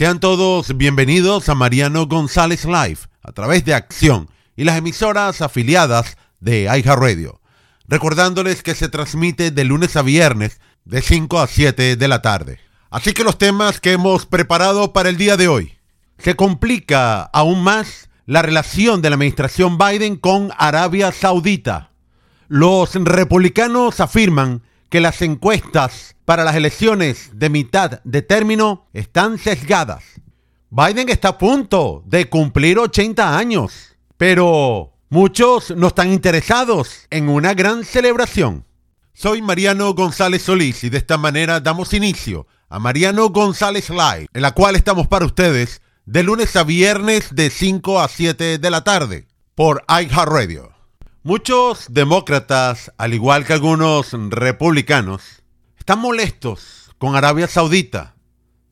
Sean 0.00 0.18
todos 0.18 0.78
bienvenidos 0.78 1.50
a 1.50 1.54
Mariano 1.54 2.06
González 2.06 2.64
Live 2.64 3.00
a 3.20 3.32
través 3.32 3.66
de 3.66 3.74
Acción 3.74 4.30
y 4.56 4.64
las 4.64 4.78
emisoras 4.78 5.42
afiliadas 5.42 6.16
de 6.40 6.66
Radio. 6.86 7.42
Recordándoles 7.86 8.62
que 8.62 8.74
se 8.74 8.88
transmite 8.88 9.50
de 9.50 9.64
lunes 9.64 9.96
a 9.96 10.00
viernes 10.00 10.58
de 10.86 11.02
5 11.02 11.38
a 11.38 11.46
7 11.46 11.96
de 11.96 12.08
la 12.08 12.22
tarde. 12.22 12.60
Así 12.88 13.12
que 13.12 13.24
los 13.24 13.36
temas 13.36 13.78
que 13.78 13.92
hemos 13.92 14.24
preparado 14.24 14.94
para 14.94 15.10
el 15.10 15.18
día 15.18 15.36
de 15.36 15.48
hoy. 15.48 15.76
Se 16.16 16.34
complica 16.34 17.24
aún 17.24 17.62
más 17.62 18.08
la 18.24 18.40
relación 18.40 19.02
de 19.02 19.10
la 19.10 19.16
administración 19.16 19.76
Biden 19.76 20.16
con 20.16 20.50
Arabia 20.56 21.12
Saudita. 21.12 21.90
Los 22.48 22.94
republicanos 22.94 24.00
afirman 24.00 24.62
que 24.90 25.00
las 25.00 25.22
encuestas 25.22 26.16
para 26.24 26.44
las 26.44 26.56
elecciones 26.56 27.30
de 27.32 27.48
mitad 27.48 28.02
de 28.02 28.22
término 28.22 28.88
están 28.92 29.38
sesgadas. 29.38 30.04
Biden 30.68 31.08
está 31.08 31.28
a 31.28 31.38
punto 31.38 32.02
de 32.06 32.28
cumplir 32.28 32.78
80 32.78 33.38
años, 33.38 33.96
pero 34.16 34.92
muchos 35.08 35.74
no 35.76 35.88
están 35.88 36.12
interesados 36.12 37.06
en 37.10 37.28
una 37.28 37.54
gran 37.54 37.84
celebración. 37.84 38.66
Soy 39.12 39.42
Mariano 39.42 39.94
González 39.94 40.42
Solís 40.42 40.84
y 40.84 40.90
de 40.90 40.98
esta 40.98 41.18
manera 41.18 41.60
damos 41.60 41.94
inicio 41.94 42.46
a 42.68 42.78
Mariano 42.78 43.28
González 43.30 43.90
Live, 43.90 44.28
en 44.32 44.42
la 44.42 44.52
cual 44.52 44.76
estamos 44.76 45.06
para 45.06 45.26
ustedes 45.26 45.82
de 46.04 46.22
lunes 46.22 46.56
a 46.56 46.64
viernes 46.64 47.34
de 47.34 47.50
5 47.50 48.00
a 48.00 48.08
7 48.08 48.58
de 48.58 48.70
la 48.70 48.82
tarde 48.82 49.28
por 49.54 49.84
iHeartRadio. 49.88 50.69
Muchos 51.22 51.84
demócratas, 51.90 52.92
al 52.96 53.12
igual 53.12 53.44
que 53.44 53.52
algunos 53.52 54.12
republicanos, 54.30 55.42
están 55.78 55.98
molestos 55.98 56.92
con 56.96 57.14
Arabia 57.14 57.46
Saudita, 57.46 58.14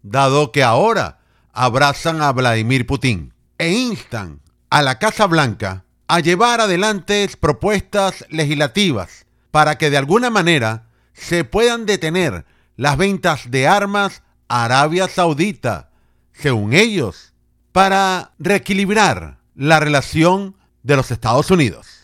dado 0.03 0.51
que 0.51 0.63
ahora 0.63 1.19
abrazan 1.53 2.23
a 2.23 2.33
Vladimir 2.33 2.87
Putin 2.87 3.35
e 3.59 3.73
instan 3.73 4.41
a 4.71 4.81
la 4.81 4.99
Casa 4.99 5.27
Blanca 5.27 5.85
a 6.07 6.21
llevar 6.21 6.63
adelante 6.63 7.29
propuestas 7.39 8.25
legislativas 8.31 9.27
para 9.51 9.77
que 9.77 9.91
de 9.91 9.99
alguna 9.99 10.31
manera 10.31 10.87
se 11.13 11.45
puedan 11.45 11.85
detener 11.85 12.47
las 12.77 12.97
ventas 12.97 13.51
de 13.51 13.69
armas 13.69 14.23
a 14.49 14.65
Arabia 14.65 15.07
Saudita, 15.07 15.91
según 16.33 16.73
ellos, 16.73 17.35
para 17.73 18.33
reequilibrar 18.39 19.37
la 19.55 19.81
relación 19.81 20.57
de 20.83 20.97
los 20.97 21.11
Estados 21.11 21.51
Unidos. 21.51 21.98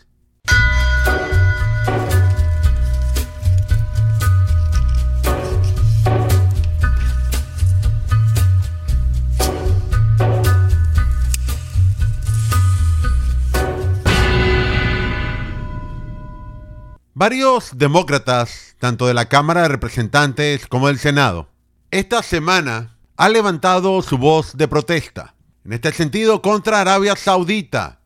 Varios 17.17 17.79
demócratas, 17.79 18.75
tanto 18.81 19.07
de 19.07 19.15
la 19.15 19.29
Cámara 19.29 19.63
de 19.63 19.69
Representantes 19.69 20.67
como 20.67 20.89
del 20.89 20.99
Senado, 20.99 21.49
esta 21.93 22.25
semana 22.25 22.99
han 23.17 23.33
levantado 23.35 24.03
su 24.03 24.19
voz 24.19 24.57
de 24.57 24.67
protesta, 24.67 25.37
en 25.65 25.75
este 25.75 25.93
sentido 25.93 26.43
contra 26.43 26.81
Arabia 26.81 27.15
Saudita, 27.15 28.01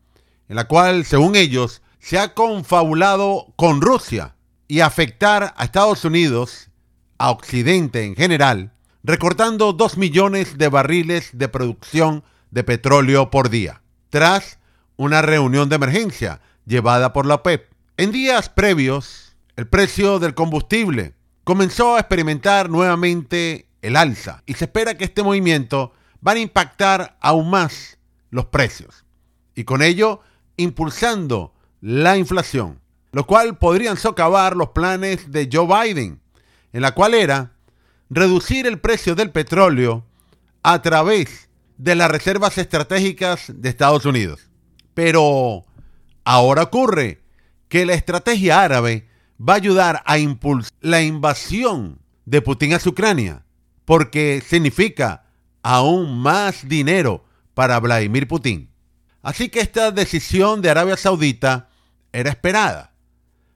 en 0.47 0.57
la 0.57 0.65
cual, 0.65 1.05
según 1.05 1.35
ellos, 1.35 1.81
se 1.97 2.19
ha 2.19 2.35
confabulado 2.35 3.47
con 3.55 3.81
Rusia 3.81 4.35
y 4.67 4.81
afectar 4.81 5.55
a 5.57 5.63
Estados 5.63 6.05
Unidos, 6.05 6.69
a 7.17 7.31
Occidente 7.31 8.05
en 8.05 8.15
general, 8.15 8.73
recortando 9.03 9.73
2 9.73 9.97
millones 9.97 10.59
de 10.59 10.67
barriles 10.67 11.31
de 11.33 11.47
producción 11.47 12.23
de 12.51 12.63
petróleo 12.63 13.31
por 13.31 13.49
día, 13.49 13.81
tras 14.11 14.59
una 14.97 15.23
reunión 15.23 15.67
de 15.67 15.77
emergencia 15.77 16.41
llevada 16.67 17.11
por 17.11 17.25
la 17.25 17.33
OPEP. 17.35 17.78
En 17.99 18.13
días 18.13 18.47
previos, 18.47 19.35
el 19.57 19.67
precio 19.67 20.19
del 20.19 20.33
combustible 20.33 21.15
comenzó 21.43 21.97
a 21.97 21.99
experimentar 21.99 22.69
nuevamente 22.69 23.67
el 23.81 23.97
alza 23.97 24.41
y 24.45 24.53
se 24.53 24.63
espera 24.63 24.95
que 24.95 25.03
este 25.03 25.21
movimiento 25.21 25.91
va 26.25 26.31
a 26.31 26.39
impactar 26.39 27.17
aún 27.19 27.49
más 27.49 27.97
los 28.29 28.45
precios 28.45 29.03
y 29.53 29.65
con 29.65 29.81
ello 29.81 30.21
impulsando 30.55 31.53
la 31.81 32.15
inflación, 32.15 32.79
lo 33.11 33.27
cual 33.27 33.57
podrían 33.57 33.97
socavar 33.97 34.55
los 34.55 34.69
planes 34.69 35.29
de 35.33 35.49
Joe 35.51 35.67
Biden, 35.67 36.21
en 36.71 36.81
la 36.81 36.93
cual 36.93 37.13
era 37.13 37.51
reducir 38.09 38.65
el 38.65 38.79
precio 38.79 39.13
del 39.13 39.31
petróleo 39.31 40.05
a 40.63 40.81
través 40.81 41.49
de 41.77 41.95
las 41.95 42.09
reservas 42.09 42.57
estratégicas 42.59 43.51
de 43.53 43.67
Estados 43.67 44.05
Unidos. 44.05 44.47
Pero 44.93 45.65
ahora 46.23 46.63
ocurre 46.63 47.19
que 47.69 47.85
la 47.85 47.93
estrategia 47.93 48.61
árabe 48.61 49.07
va 49.39 49.53
a 49.53 49.57
ayudar 49.57 50.03
a 50.05 50.17
impulsar 50.17 50.73
la 50.81 51.01
invasión 51.01 51.99
de 52.25 52.41
Putin 52.41 52.73
a 52.73 52.79
Ucrania, 52.85 53.45
porque 53.85 54.43
significa 54.45 55.25
aún 55.61 56.19
más 56.19 56.67
dinero 56.67 57.23
para 57.53 57.79
Vladimir 57.79 58.27
Putin. 58.27 58.69
Así 59.21 59.49
que 59.49 59.59
esta 59.59 59.91
decisión 59.91 60.61
de 60.61 60.69
Arabia 60.69 60.97
Saudita 60.97 61.69
era 62.11 62.29
esperada. 62.29 62.93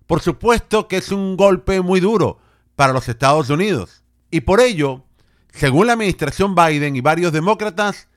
Por 0.07 0.22
supuesto 0.22 0.88
que 0.88 0.97
es 0.97 1.12
un 1.12 1.38
golpe 1.38 1.81
muy 1.81 2.00
duro 2.00 2.40
para 2.75 2.94
los 2.94 3.07
Estados 3.09 3.50
Unidos. 3.50 4.03
Y 4.29 4.41
por 4.41 4.59
ello, 4.59 5.06
según 5.52 5.88
la 5.88 5.94
administración 5.94 6.56
Biden 6.56 6.96
y 6.96 7.02
varios 7.02 7.31
demócratas, 7.31 8.09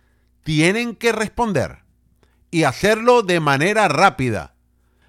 tienen 0.42 0.94
que 0.94 1.12
responder 1.12 1.78
y 2.50 2.64
hacerlo 2.64 3.22
de 3.22 3.40
manera 3.40 3.88
rápida 3.88 4.55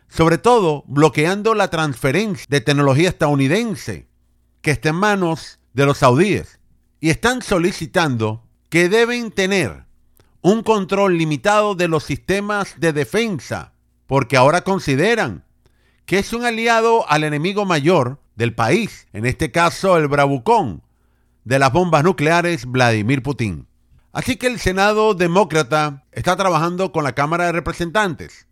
sobre 0.09 0.38
todo 0.38 0.84
bloqueando 0.88 1.53
la 1.53 1.69
transferencia 1.69 2.45
de 2.50 2.62
tecnología 2.62 3.09
estadounidense 3.09 4.07
que 4.62 4.72
está 4.72 4.90
en 4.90 4.95
manos 4.95 5.59
de 5.73 5.85
los 5.85 6.00
saudíes. 6.00 6.59
Y 7.00 7.09
están 7.09 7.41
solicitando 7.41 8.44
que 8.69 8.90
deben 8.90 9.31
tener 9.31 9.85
un 10.41 10.63
control 10.63 11.18
limitado 11.18 11.75
de 11.75 11.88
los 11.88 12.03
sistemas 12.03 12.75
de 12.79 12.94
defensa, 12.94 13.73
porque 14.07 14.38
ahora 14.38 14.62
consideran 14.62 15.44
que 16.06 16.19
es 16.19 16.34
un 16.34 16.45
aliado 16.45 17.07
al 17.09 17.24
enemigo 17.24 17.66
mayor 17.66 18.19
del 18.35 18.56
país, 18.56 19.07
en 19.13 19.25
este 19.25 19.51
caso 19.51 19.97
el 19.97 20.07
bravucón 20.07 20.81
de 21.44 21.59
las 21.59 21.72
bombas 21.72 22.03
nucleares 22.03 22.66
Vladimir 22.66 23.22
Putin. 23.22 23.68
Así 24.13 24.38
que 24.38 24.47
el 24.47 24.59
Senado 24.59 25.13
demócrata 25.13 26.06
está 26.12 26.35
trabajando 26.35 26.91
con 26.91 27.03
la 27.03 27.13
Cámara 27.13 27.45
de 27.45 27.51
Representantes 27.51 28.46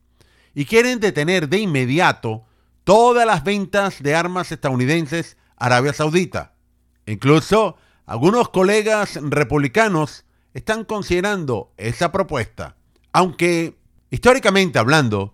y 0.56 0.66
quieren 0.66 1.02
detener 1.02 1.50
de 1.50 1.60
inmediato 1.60 2.46
todas 2.86 3.28
las 3.28 3.44
ventas 3.44 4.02
de 4.02 4.16
armas 4.16 4.52
estadounidenses 4.52 5.38
a 5.58 5.66
Arabia 5.66 5.94
Saudita. 5.94 6.54
Incluso 7.06 7.76
algunos 8.06 8.50
colegas 8.50 9.20
republicanos 9.22 10.24
están 10.54 10.86
considerando 10.86 11.74
esa 11.78 12.12
propuesta, 12.12 12.78
aunque 13.12 13.78
históricamente 14.10 14.80
hablando, 14.80 15.34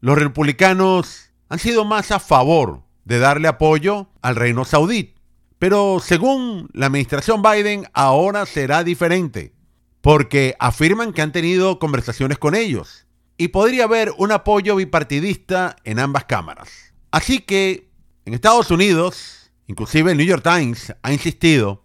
los 0.00 0.18
republicanos 0.18 1.30
han 1.48 1.60
sido 1.60 1.84
más 1.84 2.10
a 2.10 2.18
favor 2.18 2.82
de 3.04 3.20
darle 3.20 3.46
apoyo 3.46 4.08
al 4.20 4.34
reino 4.34 4.64
saudí. 4.64 5.14
Pero 5.58 6.00
según 6.02 6.68
la 6.72 6.86
administración 6.86 7.40
Biden, 7.40 7.86
ahora 7.94 8.44
será 8.46 8.82
diferente, 8.82 9.54
porque 10.00 10.56
afirman 10.58 11.12
que 11.12 11.22
han 11.22 11.32
tenido 11.32 11.78
conversaciones 11.78 12.38
con 12.38 12.54
ellos 12.54 13.05
y 13.36 13.48
podría 13.48 13.84
haber 13.84 14.12
un 14.18 14.32
apoyo 14.32 14.76
bipartidista 14.76 15.76
en 15.84 15.98
ambas 15.98 16.24
cámaras. 16.24 16.94
Así 17.10 17.40
que 17.40 17.90
en 18.24 18.34
Estados 18.34 18.70
Unidos, 18.70 19.50
inclusive 19.66 20.12
el 20.12 20.18
New 20.18 20.26
York 20.26 20.42
Times 20.42 20.94
ha 21.02 21.12
insistido 21.12 21.84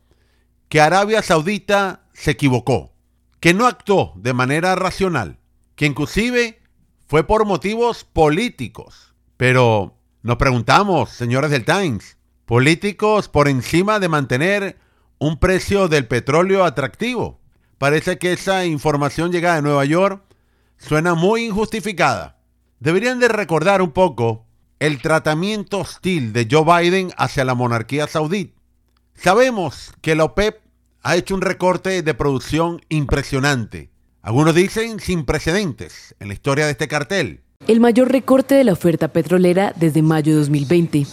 que 0.69 0.81
Arabia 0.81 1.21
Saudita 1.21 2.07
se 2.13 2.31
equivocó, 2.31 2.93
que 3.39 3.53
no 3.53 3.67
actuó 3.67 4.13
de 4.15 4.33
manera 4.33 4.75
racional, 4.75 5.39
que 5.75 5.85
inclusive 5.85 6.61
fue 7.07 7.25
por 7.25 7.45
motivos 7.45 8.05
políticos. 8.05 9.13
Pero 9.37 9.97
nos 10.21 10.37
preguntamos, 10.37 11.09
señores 11.09 11.51
del 11.51 11.65
Times, 11.65 12.17
políticos 12.45 13.27
por 13.27 13.47
encima 13.47 13.99
de 13.99 14.09
mantener 14.09 14.77
un 15.17 15.37
precio 15.37 15.87
del 15.87 16.07
petróleo 16.07 16.63
atractivo. 16.63 17.39
Parece 17.77 18.17
que 18.17 18.33
esa 18.33 18.65
información 18.65 19.31
llega 19.31 19.55
de 19.55 19.61
Nueva 19.61 19.85
York 19.85 20.23
suena 20.81 21.13
muy 21.13 21.45
injustificada. 21.45 22.37
Deberían 22.79 23.19
de 23.19 23.27
recordar 23.27 23.81
un 23.81 23.91
poco 23.91 24.45
el 24.79 25.01
tratamiento 25.01 25.79
hostil 25.79 26.33
de 26.33 26.47
Joe 26.49 26.65
Biden 26.65 27.11
hacia 27.17 27.45
la 27.45 27.53
monarquía 27.53 28.07
saudí. 28.07 28.55
Sabemos 29.13 29.93
que 30.01 30.15
la 30.15 30.23
OPEP 30.23 30.59
ha 31.03 31.15
hecho 31.15 31.35
un 31.35 31.41
recorte 31.41 32.01
de 32.01 32.13
producción 32.13 32.81
impresionante. 32.89 33.91
Algunos 34.23 34.55
dicen 34.55 34.99
sin 34.99 35.25
precedentes 35.25 36.15
en 36.19 36.27
la 36.29 36.33
historia 36.33 36.65
de 36.65 36.71
este 36.71 36.87
cartel. 36.87 37.41
El 37.67 37.79
mayor 37.79 38.11
recorte 38.11 38.55
de 38.55 38.63
la 38.63 38.73
oferta 38.73 39.09
petrolera 39.09 39.73
desde 39.75 40.01
mayo 40.01 40.33
de 40.33 40.39
2020. 40.39 41.05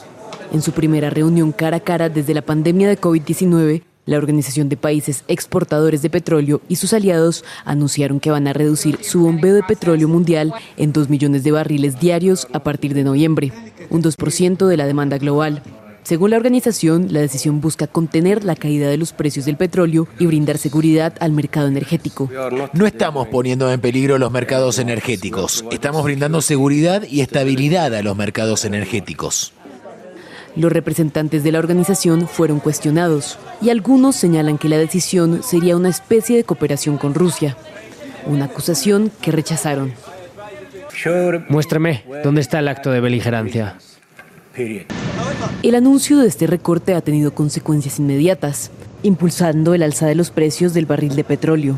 En 0.53 0.63
su 0.63 0.73
primera 0.73 1.11
reunión 1.11 1.53
cara 1.53 1.79
a 1.79 1.81
cara 1.81 2.09
desde 2.09 2.33
la 2.33 2.43
pandemia 2.43 2.89
de 2.89 2.99
COVID-19, 2.99 3.83
La 4.09 4.17
Organización 4.17 4.71
de 4.71 4.79
Países 4.79 5.23
Exportadores 5.29 6.01
de 6.01 6.09
Petróleo 6.09 6.63
y 6.67 6.77
sus 6.77 6.95
aliados 6.95 7.45
anunciaron 7.67 8.21
que 8.21 8.31
van 8.31 8.49
a 8.49 8.55
reducir 8.55 9.01
su 9.03 9.21
bombeo 9.21 9.55
de 9.55 9.63
petróleo 9.63 10.09
mundial 10.09 10.55
en 10.79 10.95
2 10.95 11.11
millones 11.11 11.45
de 11.45 11.51
barriles 11.51 12.01
diarios 12.01 12.49
a 12.55 12.61
partir 12.61 12.95
de 12.95 13.05
noviembre, 13.05 13.53
un 13.91 14.03
2% 14.03 14.67
de 14.67 14.77
la 14.79 14.87
demanda 14.87 15.19
global. 15.19 15.63
Según 16.05 16.31
la 16.31 16.39
organización, 16.39 17.09
la 17.13 17.21
decisión 17.21 17.61
busca 17.61 17.87
contener 17.87 18.45
la 18.45 18.57
caída 18.57 18.89
de 18.89 18.97
los 18.97 19.13
precios 19.13 19.45
del 19.45 19.59
petróleo 19.59 20.09
y 20.19 20.25
brindar 20.25 20.57
seguridad 20.57 21.13
al 21.21 21.33
mercado 21.33 21.69
energético. 21.69 22.31
No 22.73 22.87
estamos 22.87 23.29
poniendo 23.29 23.71
en 23.71 23.79
peligro 23.79 24.17
los 24.17 24.33
mercados 24.33 24.79
energéticos, 24.79 25.67
estamos 25.71 26.03
brindando 26.03 26.41
seguridad 26.41 27.03
y 27.03 27.21
estabilidad 27.21 27.95
a 27.95 28.03
los 28.03 28.17
mercados 28.17 28.65
energéticos. 28.65 29.53
Los 30.57 30.73
representantes 30.73 31.45
de 31.45 31.53
la 31.53 31.59
organización 31.59 32.27
fueron 32.27 32.61
cuestionados 32.61 33.39
y 33.61 33.71
algunos 33.71 34.17
señalan 34.17 34.59
que 34.59 34.69
la 34.69 34.79
decisión 34.79 35.43
sería 35.43 35.77
una 35.77 35.89
especie 35.89 36.37
de 36.37 36.45
cooperación 36.45 36.99
con 36.99 37.15
Rusia, 37.15 37.57
una 38.27 38.47
acusación 38.47 39.11
que 39.21 39.31
rechazaron. 39.31 39.93
Muéstrame, 41.49 42.05
¿dónde 42.25 42.41
está 42.41 42.59
el 42.59 42.69
acto 42.69 42.91
de 42.91 43.01
beligerancia? 43.01 43.77
El 45.63 45.75
anuncio 45.77 46.19
de 46.19 46.27
este 46.27 46.49
recorte 46.49 46.95
ha 46.95 47.01
tenido 47.01 47.33
consecuencias 47.33 48.01
inmediatas, 48.01 48.73
impulsando 49.05 49.75
el 49.75 49.85
alza 49.85 50.07
de 50.07 50.17
los 50.17 50.31
precios 50.31 50.75
del 50.75 50.87
barril 50.87 51.15
de 51.15 51.23
petróleo. 51.23 51.77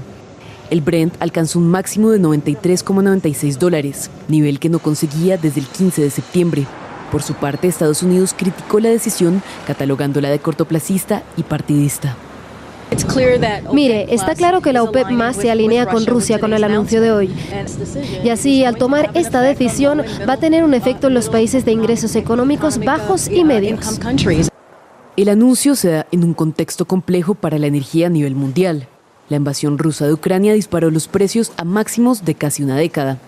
El 0.70 0.80
Brent 0.80 1.14
alcanzó 1.20 1.58
un 1.58 1.68
máximo 1.68 2.10
de 2.10 2.20
93,96 2.20 3.58
dólares, 3.58 4.10
nivel 4.28 4.58
que 4.60 4.68
no 4.68 4.78
conseguía 4.78 5.36
desde 5.36 5.60
el 5.60 5.66
15 5.66 6.02
de 6.02 6.10
septiembre. 6.10 6.66
Por 7.10 7.22
su 7.22 7.34
parte, 7.34 7.66
Estados 7.66 8.02
Unidos 8.02 8.34
criticó 8.36 8.78
la 8.78 8.88
decisión, 8.88 9.42
catalogándola 9.66 10.30
de 10.30 10.38
cortoplacista 10.38 11.22
y 11.36 11.42
partidista. 11.42 12.16
Mire, 13.72 14.12
está 14.12 14.34
claro 14.34 14.60
que 14.60 14.72
la 14.72 14.82
OPEP 14.82 15.10
más 15.10 15.36
se 15.36 15.50
alinea 15.50 15.86
con 15.86 16.06
Rusia 16.06 16.40
con 16.40 16.52
el 16.52 16.64
anuncio 16.64 17.00
de 17.00 17.12
hoy. 17.12 17.30
Y 18.24 18.28
así, 18.30 18.64
al 18.64 18.76
tomar 18.76 19.10
esta 19.14 19.40
decisión, 19.42 20.02
va 20.28 20.34
a 20.34 20.36
tener 20.38 20.64
un 20.64 20.74
efecto 20.74 21.06
en 21.06 21.14
los 21.14 21.28
países 21.28 21.64
de 21.64 21.72
ingresos 21.72 22.16
económicos 22.16 22.78
bajos 22.78 23.28
y 23.28 23.44
medios. 23.44 24.00
El 25.16 25.28
anuncio 25.28 25.76
se 25.76 25.90
da 25.90 26.06
en 26.10 26.24
un 26.24 26.34
contexto 26.34 26.84
complejo 26.84 27.34
para 27.34 27.58
la 27.58 27.66
energía 27.66 28.08
a 28.08 28.10
nivel 28.10 28.34
mundial. 28.34 28.88
La 29.28 29.36
invasión 29.36 29.78
rusa 29.78 30.06
de 30.06 30.12
Ucrania 30.12 30.54
disparó 30.54 30.90
los 30.90 31.06
precios 31.06 31.52
a 31.56 31.64
máximos 31.64 32.24
de 32.24 32.34
casi 32.34 32.64
una 32.64 32.76
década 32.76 33.18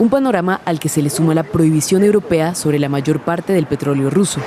un 0.00 0.08
panorama 0.08 0.62
al 0.64 0.80
que 0.80 0.88
se 0.88 1.02
le 1.02 1.10
suma 1.10 1.34
la 1.34 1.42
prohibición 1.42 2.02
europea 2.02 2.54
sobre 2.54 2.78
la 2.78 2.88
mayor 2.88 3.22
parte 3.22 3.52
del 3.52 3.66
petróleo 3.66 4.08
ruso 4.08 4.40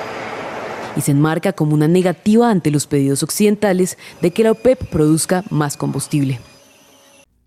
y 0.95 1.01
se 1.01 1.11
enmarca 1.11 1.53
como 1.53 1.75
una 1.75 1.87
negativa 1.87 2.49
ante 2.49 2.71
los 2.71 2.87
pedidos 2.87 3.21
occidentales 3.21 3.99
de 4.19 4.31
que 4.31 4.43
la 4.43 4.51
OPEP 4.51 4.89
produzca 4.89 5.43
más 5.51 5.77
combustible. 5.77 6.39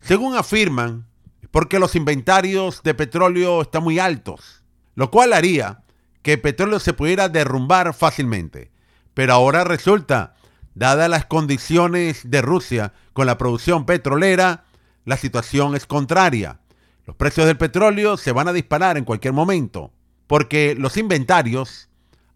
Según 0.01 0.37
afirman, 0.37 1.05
porque 1.51 1.81
los 1.81 1.97
inventarios 1.97 2.81
de 2.85 2.95
petróleo 2.95 3.63
están 3.63 3.83
muy 3.83 3.99
altos, 3.99 4.63
lo 4.95 5.11
cual 5.11 5.33
haría 5.33 5.83
que 6.23 6.35
el 6.35 6.41
petróleo 6.41 6.79
se 6.79 6.93
pudiera 6.93 7.29
derrumbar 7.29 7.93
fácilmente. 7.93 8.71
Pero 9.15 9.33
ahora 9.33 9.65
resulta, 9.65 10.37
dadas 10.75 11.11
las 11.11 11.27
condiciones 11.27 12.31
de 12.31 12.41
Rusia 12.41 12.93
con 13.13 13.27
la 13.27 13.37
producción 13.37 13.85
petrolera, 13.85 14.65
la 15.05 15.17
situación 15.17 15.75
es 15.75 15.87
contraria. 15.87 16.61
Los 17.07 17.15
precios 17.15 17.47
del 17.47 17.57
petróleo 17.57 18.17
se 18.17 18.33
van 18.33 18.49
a 18.49 18.53
disparar 18.53 18.99
en 18.99 19.05
cualquier 19.05 19.33
momento, 19.33 19.93
porque 20.27 20.75
los 20.75 20.97
inventarios, 20.97 21.89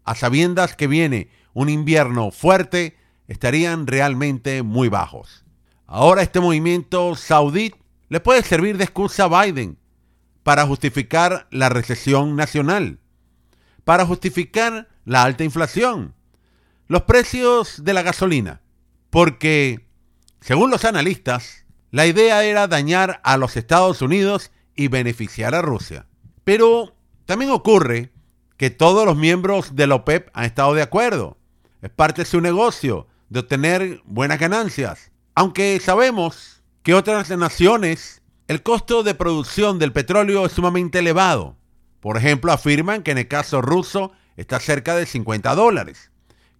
a 0.05 0.15
sabiendas 0.15 0.75
que 0.75 0.87
viene 0.87 1.29
un 1.53 1.67
invierno 1.67 2.31
fuerte, 2.31 2.97
estarían 3.27 3.85
realmente 3.85 4.63
muy 4.63 4.87
bajos. 4.87 5.43
Ahora 5.87 6.21
este 6.21 6.39
movimiento 6.39 7.15
saudí 7.15 7.75
le 8.07 8.21
puede 8.21 8.43
servir 8.43 8.77
de 8.77 8.85
excusa 8.85 9.25
a 9.25 9.43
Biden 9.43 9.77
para 10.43 10.65
justificar 10.65 11.47
la 11.51 11.67
recesión 11.67 12.37
nacional, 12.37 12.99
para 13.83 14.05
justificar 14.05 14.87
la 15.03 15.23
alta 15.23 15.43
inflación, 15.43 16.15
los 16.87 17.03
precios 17.03 17.83
de 17.83 17.93
la 17.93 18.03
gasolina, 18.03 18.61
porque, 19.09 19.85
según 20.39 20.71
los 20.71 20.85
analistas, 20.85 21.65
la 21.89 22.05
idea 22.05 22.43
era 22.45 22.67
dañar 22.67 23.19
a 23.25 23.35
los 23.35 23.57
Estados 23.57 24.01
Unidos 24.01 24.51
y 24.75 24.87
beneficiar 24.87 25.55
a 25.55 25.61
Rusia. 25.61 26.05
Pero 26.43 26.95
también 27.25 27.51
ocurre 27.51 28.11
que 28.57 28.69
todos 28.69 29.05
los 29.05 29.17
miembros 29.17 29.75
de 29.75 29.87
la 29.87 29.95
OPEP 29.95 30.29
han 30.33 30.45
estado 30.45 30.73
de 30.73 30.81
acuerdo. 30.83 31.37
Es 31.81 31.89
parte 31.89 32.21
de 32.21 32.25
su 32.27 32.41
negocio 32.41 33.07
de 33.29 33.39
obtener 33.39 34.01
buenas 34.05 34.39
ganancias. 34.39 35.11
Aunque 35.33 35.79
sabemos 35.79 36.61
que 36.83 36.93
otras 36.93 37.29
naciones, 37.31 38.21
el 38.47 38.61
costo 38.61 39.01
de 39.01 39.15
producción 39.15 39.79
del 39.79 39.93
petróleo 39.93 40.45
es 40.45 40.51
sumamente 40.51 40.99
elevado. 40.99 41.55
Por 42.01 42.17
ejemplo, 42.17 42.51
afirman 42.51 43.01
que 43.01 43.11
en 43.11 43.17
el 43.17 43.27
caso 43.27 43.61
ruso 43.61 44.11
está 44.35 44.59
cerca 44.59 44.95
de 44.95 45.05
50 45.05 45.55
dólares, 45.55 46.11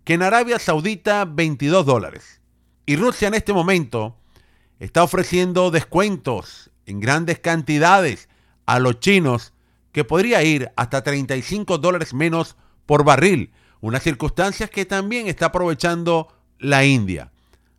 que 0.04 0.14
en 0.14 0.24
Arabia 0.24 0.58
Saudita 0.58 1.26
22 1.26 1.86
dólares. 1.86 2.42
Y 2.86 2.96
Rusia 2.96 3.28
en 3.28 3.36
este 3.36 3.54
momento 3.54 4.18
está 4.80 5.04
ofreciendo 5.04 5.70
descuentos 5.70 6.71
en 6.92 7.00
grandes 7.00 7.40
cantidades 7.40 8.30
a 8.66 8.80
los 8.80 9.00
chinos 9.00 9.54
que 9.92 10.04
podría 10.04 10.44
ir 10.44 10.72
hasta 10.76 11.04
35 11.04 11.78
dólares 11.78 12.14
menos 12.14 12.56
por 12.86 13.04
barril, 13.04 13.52
unas 13.80 14.04
circunstancias 14.04 14.70
que 14.70 14.86
también 14.86 15.28
está 15.28 15.48
aprovechando 15.48 16.28
la 16.60 16.86
India, 16.86 17.32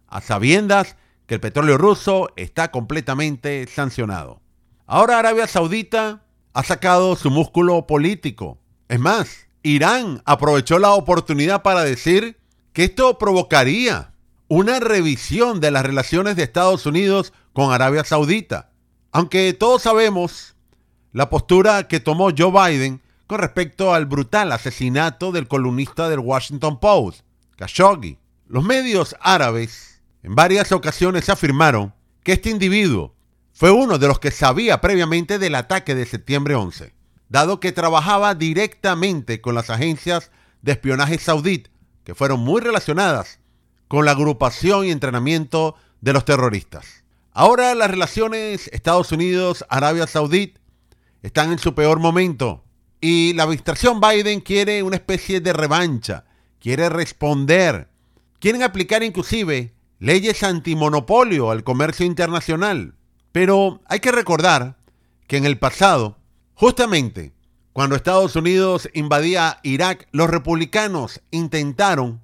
a 0.08 0.20
sabiendas 0.20 0.96
que 1.26 1.34
el 1.34 1.40
petróleo 1.40 1.78
ruso 1.78 2.30
está 2.36 2.70
completamente 2.70 3.66
sancionado. 3.66 4.40
Ahora 4.86 5.18
Arabia 5.18 5.46
Saudita 5.46 6.24
ha 6.54 6.62
sacado 6.62 7.14
su 7.16 7.30
músculo 7.30 7.86
político. 7.86 8.58
Es 8.88 8.98
más, 8.98 9.46
Irán 9.62 10.22
aprovechó 10.24 10.78
la 10.78 10.92
oportunidad 10.92 11.62
para 11.62 11.84
decir 11.84 12.38
que 12.72 12.84
esto 12.84 13.18
provocaría 13.18 14.12
una 14.48 14.80
revisión 14.80 15.60
de 15.60 15.70
las 15.70 15.84
relaciones 15.84 16.36
de 16.36 16.42
Estados 16.42 16.84
Unidos 16.84 17.32
con 17.52 17.72
Arabia 17.72 18.04
Saudita. 18.04 18.71
Aunque 19.14 19.52
todos 19.52 19.82
sabemos 19.82 20.56
la 21.12 21.28
postura 21.28 21.86
que 21.86 22.00
tomó 22.00 22.30
Joe 22.36 22.50
Biden 22.50 23.02
con 23.26 23.40
respecto 23.40 23.92
al 23.92 24.06
brutal 24.06 24.50
asesinato 24.52 25.32
del 25.32 25.48
columnista 25.48 26.08
del 26.08 26.20
Washington 26.20 26.80
Post, 26.80 27.20
Khashoggi. 27.56 28.18
Los 28.46 28.64
medios 28.64 29.14
árabes 29.20 30.02
en 30.22 30.34
varias 30.34 30.72
ocasiones 30.72 31.28
afirmaron 31.28 31.94
que 32.22 32.32
este 32.32 32.48
individuo 32.48 33.14
fue 33.52 33.70
uno 33.70 33.98
de 33.98 34.08
los 34.08 34.18
que 34.18 34.30
sabía 34.30 34.80
previamente 34.80 35.38
del 35.38 35.56
ataque 35.56 35.94
de 35.94 36.06
septiembre 36.06 36.54
11, 36.54 36.94
dado 37.28 37.60
que 37.60 37.72
trabajaba 37.72 38.34
directamente 38.34 39.42
con 39.42 39.54
las 39.54 39.68
agencias 39.68 40.30
de 40.62 40.72
espionaje 40.72 41.18
saudí, 41.18 41.64
que 42.04 42.14
fueron 42.14 42.40
muy 42.40 42.62
relacionadas 42.62 43.40
con 43.88 44.06
la 44.06 44.12
agrupación 44.12 44.86
y 44.86 44.90
entrenamiento 44.90 45.76
de 46.00 46.14
los 46.14 46.24
terroristas. 46.24 47.01
Ahora 47.34 47.74
las 47.74 47.90
relaciones 47.90 48.68
Estados 48.74 49.10
Unidos-Arabia 49.10 50.06
Saudí 50.06 50.52
están 51.22 51.50
en 51.50 51.58
su 51.58 51.74
peor 51.74 51.98
momento 51.98 52.62
y 53.00 53.32
la 53.32 53.44
administración 53.44 54.02
Biden 54.02 54.42
quiere 54.42 54.82
una 54.82 54.96
especie 54.96 55.40
de 55.40 55.54
revancha, 55.54 56.26
quiere 56.60 56.90
responder, 56.90 57.88
quieren 58.38 58.62
aplicar 58.62 59.02
inclusive 59.02 59.72
leyes 59.98 60.42
antimonopolio 60.42 61.50
al 61.50 61.64
comercio 61.64 62.04
internacional. 62.04 62.96
Pero 63.32 63.80
hay 63.86 64.00
que 64.00 64.12
recordar 64.12 64.76
que 65.26 65.38
en 65.38 65.46
el 65.46 65.58
pasado, 65.58 66.18
justamente 66.52 67.32
cuando 67.72 67.96
Estados 67.96 68.36
Unidos 68.36 68.90
invadía 68.92 69.58
Irak, 69.62 70.06
los 70.12 70.28
republicanos 70.28 71.22
intentaron 71.30 72.20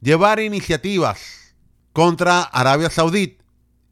llevar 0.00 0.40
iniciativas 0.40 1.54
contra 1.92 2.42
Arabia 2.42 2.90
Saudí 2.90 3.38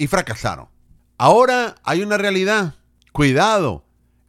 y 0.00 0.06
fracasaron. 0.06 0.70
Ahora 1.18 1.74
hay 1.84 2.00
una 2.00 2.16
realidad. 2.16 2.76
Cuidado. 3.12 3.84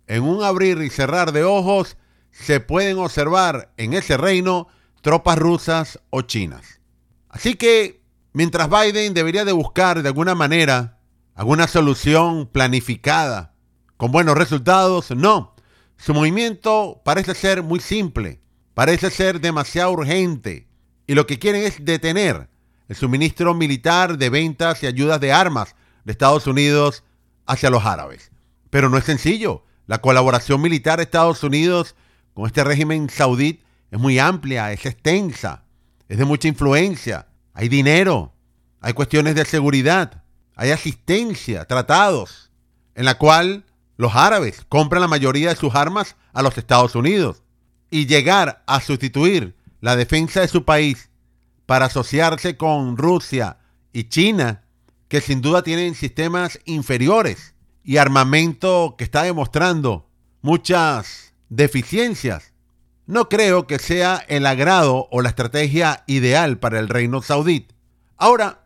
En 0.06 0.24
un 0.24 0.44
abrir 0.44 0.82
y 0.82 0.90
cerrar 0.90 1.32
de 1.32 1.46
ojos 1.46 1.96
se 2.32 2.60
pueden 2.60 2.98
observar 2.98 3.72
en 3.78 3.94
ese 3.94 4.18
reino 4.18 4.68
tropas 5.01 5.38
rusas 5.40 6.01
o 6.10 6.24
chinas. 6.24 6.82
Así 7.30 7.56
que 7.56 8.04
mientras 8.34 8.70
Biden 8.70 9.13
debería 9.13 9.46
de 9.46 9.54
buscar 9.54 10.04
de 10.04 10.10
alguna 10.10 10.36
manera 10.36 11.00
alguna 11.36 11.68
solución 11.68 12.48
planificada 12.48 13.56
con 13.96 14.12
buenos 14.12 14.38
resultados, 14.38 15.12
no. 15.12 15.56
Su 15.96 16.13
movimiento 16.13 17.01
parece 17.06 17.34
ser 17.34 17.63
muy 17.63 17.80
simple, 17.80 18.42
parece 18.74 19.10
ser 19.10 19.40
demasiado 19.40 19.94
urgente 19.94 20.68
y 21.08 21.16
lo 21.16 21.25
que 21.25 21.40
quieren 21.40 21.63
es 21.63 21.86
detener 21.86 22.50
el 22.91 22.98
suministro 22.98 23.53
militar 23.53 24.17
de 24.17 24.29
ventas 24.29 24.83
y 24.83 24.86
ayudas 24.86 25.21
de 25.21 25.31
armas 25.31 25.77
de 26.03 26.12
Estados 26.12 26.45
Unidos 26.45 27.05
hacia 27.45 27.69
los 27.69 27.86
árabes. 27.86 28.31
Pero 28.69 28.89
no 28.89 28.98
es 28.98 29.05
sencillo. 29.05 29.63
La 29.88 30.01
colaboración 30.01 30.60
militar 30.60 30.98
de 30.98 31.03
Estados 31.03 31.41
Unidos 31.41 31.95
con 32.33 32.48
este 32.48 32.65
régimen 32.65 33.10
saudí 33.10 33.62
es 33.91 33.98
muy 33.98 34.19
amplia, 34.19 34.74
es 34.74 34.86
extensa, 34.86 35.63
es 36.10 36.17
de 36.17 36.25
mucha 36.25 36.50
influencia. 36.50 37.27
hay 37.53 37.69
dinero, 37.69 38.33
hay 38.81 38.91
cuestiones 38.91 39.36
de 39.36 39.45
seguridad, 39.45 40.25
hay 40.57 40.71
asistencia, 40.71 41.63
tratados, 41.63 42.51
en 42.95 43.05
la 43.05 43.17
cual 43.17 43.63
los 43.95 44.15
árabes 44.15 44.65
compran 44.67 45.00
la 45.00 45.07
mayoría 45.07 45.48
de 45.48 45.55
sus 45.55 45.75
armas 45.75 46.17
a 46.33 46.41
los 46.41 46.57
Estados 46.57 46.93
Unidos. 46.95 47.41
Y 47.89 48.05
llegar 48.07 48.63
a 48.67 48.81
sustituir 48.81 49.55
la 49.79 49.95
defensa 49.95 50.41
de 50.41 50.50
su 50.50 50.65
país 50.65 51.07
para 51.72 51.86
asociarse 51.86 52.58
con 52.58 52.98
Rusia 52.98 53.60
y 53.94 54.10
China, 54.10 54.66
que 55.08 55.22
sin 55.22 55.42
duda 55.42 55.63
tienen 55.63 55.96
sistemas 55.96 56.60
inferiores 56.66 57.56
y 57.82 57.96
armamento 57.96 58.96
que 58.98 59.06
está 59.06 59.24
demostrando 59.24 60.10
muchas 60.42 61.34
deficiencias, 61.48 62.51
no 63.06 63.30
creo 63.30 63.68
que 63.68 63.80
sea 63.80 64.22
el 64.28 64.48
agrado 64.48 65.08
o 65.12 65.22
la 65.22 65.30
estrategia 65.30 66.04
ideal 66.08 66.60
para 66.60 66.78
el 66.78 66.90
reino 66.90 67.22
saudí. 67.22 67.70
Ahora, 68.18 68.66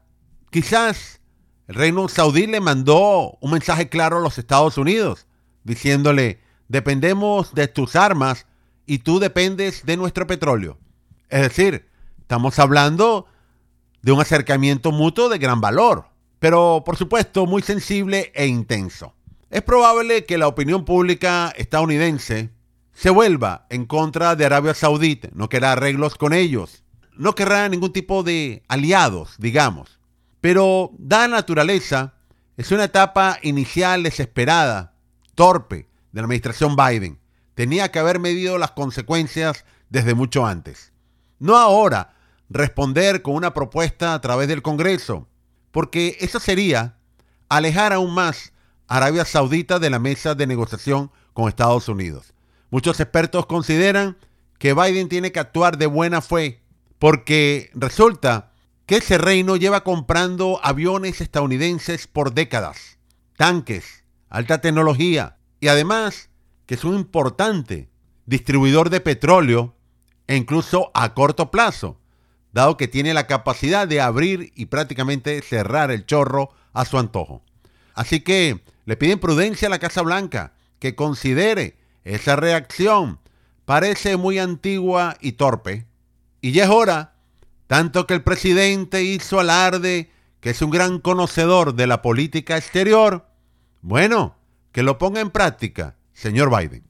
quizás 0.49 1.21
el 1.67 1.75
reino 1.75 2.07
saudí 2.07 2.47
le 2.47 2.59
mandó 2.59 3.37
un 3.39 3.51
mensaje 3.51 3.87
claro 3.87 4.17
a 4.17 4.21
los 4.21 4.39
Estados 4.39 4.79
Unidos, 4.79 5.27
diciéndole, 5.63 6.39
dependemos 6.69 7.53
de 7.53 7.67
tus 7.67 7.95
armas 7.95 8.47
y 8.87 8.97
tú 8.97 9.19
dependes 9.19 9.85
de 9.85 9.95
nuestro 9.95 10.25
petróleo. 10.25 10.79
Es 11.29 11.41
decir, 11.41 11.85
estamos 12.25 12.57
hablando 12.57 13.27
de 14.01 14.11
un 14.11 14.19
acercamiento 14.19 14.91
mutuo 14.91 15.29
de 15.29 15.37
gran 15.37 15.61
valor, 15.61 16.07
pero 16.39 16.81
por 16.83 16.97
supuesto 16.97 17.45
muy 17.45 17.61
sensible 17.61 18.31
e 18.33 18.47
intenso. 18.47 19.13
Es 19.51 19.61
probable 19.61 20.25
que 20.25 20.39
la 20.39 20.47
opinión 20.47 20.85
pública 20.85 21.53
estadounidense 21.55 22.49
se 22.93 23.11
vuelva 23.11 23.67
en 23.69 23.85
contra 23.85 24.35
de 24.35 24.43
Arabia 24.43 24.73
Saudita, 24.73 25.29
no 25.33 25.49
querrá 25.49 25.73
arreglos 25.73 26.15
con 26.15 26.33
ellos, 26.33 26.83
no 27.15 27.35
querrá 27.35 27.69
ningún 27.69 27.93
tipo 27.93 28.23
de 28.23 28.63
aliados, 28.67 29.35
digamos. 29.37 29.99
Pero, 30.41 30.89
dada 30.97 31.27
naturaleza, 31.27 32.15
es 32.57 32.71
una 32.71 32.85
etapa 32.85 33.37
inicial 33.43 34.01
desesperada, 34.01 34.95
torpe, 35.35 35.87
de 36.11 36.21
la 36.21 36.25
administración 36.25 36.75
Biden. 36.75 37.19
Tenía 37.53 37.91
que 37.91 37.99
haber 37.99 38.17
medido 38.17 38.57
las 38.57 38.71
consecuencias 38.71 39.63
desde 39.89 40.15
mucho 40.15 40.47
antes. 40.47 40.91
No 41.37 41.57
ahora 41.57 42.14
responder 42.49 43.21
con 43.21 43.35
una 43.35 43.53
propuesta 43.53 44.13
a 44.13 44.21
través 44.21 44.47
del 44.47 44.61
Congreso, 44.61 45.27
porque 45.71 46.17
eso 46.19 46.39
sería 46.39 46.97
alejar 47.49 47.93
aún 47.93 48.13
más 48.13 48.53
a 48.87 48.97
Arabia 48.97 49.25
Saudita 49.25 49.79
de 49.79 49.89
la 49.89 49.99
mesa 49.99 50.35
de 50.35 50.47
negociación 50.47 51.11
con 51.33 51.49
Estados 51.49 51.89
Unidos. 51.89 52.33
Muchos 52.69 52.99
expertos 52.99 53.45
consideran 53.45 54.17
que 54.57 54.73
Biden 54.73 55.09
tiene 55.09 55.31
que 55.31 55.39
actuar 55.39 55.77
de 55.77 55.85
buena 55.85 56.21
fe 56.21 56.61
porque 56.99 57.69
resulta 57.73 58.53
que 58.85 58.97
ese 58.97 59.17
reino 59.17 59.55
lleva 59.55 59.83
comprando 59.83 60.59
aviones 60.63 61.21
estadounidenses 61.21 62.07
por 62.07 62.33
décadas, 62.33 62.99
tanques, 63.35 64.03
alta 64.29 64.61
tecnología 64.61 65.37
y 65.59 65.67
además 65.67 66.29
que 66.65 66.75
es 66.75 66.83
un 66.83 66.95
importante 66.95 67.89
distribuidor 68.25 68.89
de 68.89 69.01
petróleo 69.01 69.75
e 70.27 70.35
incluso 70.35 70.91
a 70.93 71.13
corto 71.13 71.51
plazo, 71.51 71.99
dado 72.55 72.77
que 72.77 72.87
tiene 72.87 73.13
la 73.13 73.27
capacidad 73.27 73.85
de 73.85 73.99
abrir 73.99 74.53
y 74.55 74.67
prácticamente 74.67 75.41
cerrar 75.41 75.91
el 75.91 76.05
chorro 76.05 76.53
a 76.71 76.85
su 76.85 76.97
antojo. 76.97 77.43
Así 77.93 78.21
que 78.21 78.63
le 78.85 78.95
piden 78.95 79.19
prudencia 79.19 79.67
a 79.67 79.69
la 79.69 79.79
Casa 79.79 80.01
Blanca, 80.01 80.53
que 80.79 80.95
considere 80.95 81.77
esa 82.05 82.37
reacción. 82.37 83.19
Parece 83.65 84.15
muy 84.15 84.39
antigua 84.39 85.17
y 85.19 85.33
torpe. 85.33 85.85
Y 86.39 86.53
ya 86.53 86.63
es 86.63 86.69
hora, 86.69 87.15
tanto 87.67 88.07
que 88.07 88.13
el 88.13 88.23
presidente 88.23 89.03
hizo 89.03 89.41
alarde 89.41 90.09
que 90.39 90.51
es 90.51 90.61
un 90.61 90.71
gran 90.71 90.99
conocedor 90.99 91.75
de 91.75 91.87
la 91.87 92.01
política 92.01 92.55
exterior, 92.55 93.27
bueno, 93.81 94.37
que 94.71 94.81
lo 94.81 94.97
ponga 94.97 95.19
en 95.19 95.29
práctica, 95.29 95.97
señor 96.13 96.55
Biden. 96.55 96.85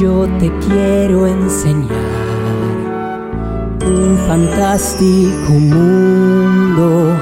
Yo 0.00 0.26
te 0.38 0.50
quiero 0.66 1.26
enseñar 1.26 1.90
un 3.84 4.16
fantástico 4.26 5.52
mundo. 5.52 7.14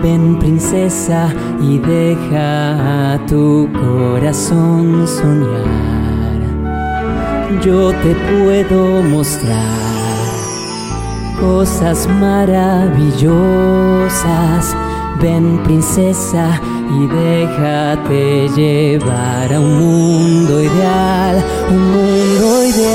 Ven 0.00 0.38
princesa 0.38 1.34
y 1.60 1.78
deja 1.78 3.14
a 3.14 3.26
tu 3.26 3.68
corazón 3.72 5.08
soñar. 5.08 5.66
Yo 7.62 7.90
te 7.94 8.14
puedo 8.14 9.02
mostrar 9.02 9.74
cosas 11.40 12.08
maravillosas. 12.20 13.34
Ven 15.20 15.60
princesa 15.64 16.60
y 16.92 17.06
déjate 17.06 18.48
llevar 18.48 19.52
a 19.52 19.60
un 19.60 19.78
mundo 19.78 20.60
ideal, 20.60 21.44
un 21.70 21.92
mundo 21.92 22.64
ideal, 22.64 22.90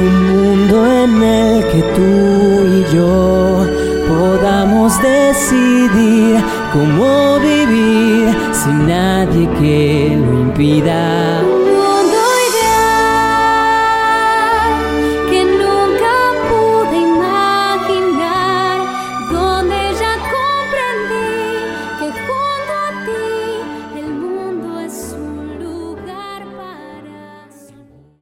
un 0.00 0.14
mundo 0.30 0.86
en 0.86 1.22
el 1.22 1.64
que 1.66 1.82
tú 1.96 2.10
y 2.78 2.84
yo 2.94 3.66
podamos 4.08 4.92
decidir 5.02 6.40
cómo 6.72 7.38
vivir 7.40 8.32
sin 8.52 8.86
nadie 8.86 9.48
que 9.58 10.16
lo 10.16 10.32
impida. 10.40 11.51